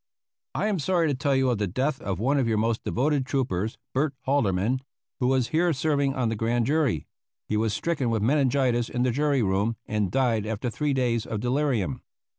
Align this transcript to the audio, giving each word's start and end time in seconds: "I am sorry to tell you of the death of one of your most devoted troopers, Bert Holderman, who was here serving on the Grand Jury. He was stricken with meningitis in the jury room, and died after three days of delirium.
"I 0.55 0.65
am 0.65 0.79
sorry 0.79 1.07
to 1.09 1.13
tell 1.13 1.35
you 1.35 1.51
of 1.51 1.59
the 1.59 1.67
death 1.67 2.01
of 2.01 2.17
one 2.19 2.39
of 2.39 2.47
your 2.47 2.57
most 2.57 2.83
devoted 2.83 3.23
troopers, 3.23 3.77
Bert 3.93 4.15
Holderman, 4.25 4.79
who 5.19 5.27
was 5.27 5.49
here 5.49 5.71
serving 5.73 6.15
on 6.15 6.29
the 6.29 6.35
Grand 6.35 6.65
Jury. 6.65 7.05
He 7.47 7.55
was 7.55 7.71
stricken 7.71 8.09
with 8.09 8.23
meningitis 8.23 8.89
in 8.89 9.03
the 9.03 9.11
jury 9.11 9.43
room, 9.43 9.75
and 9.85 10.09
died 10.11 10.47
after 10.47 10.71
three 10.71 10.95
days 10.95 11.27
of 11.27 11.39
delirium. 11.39 12.01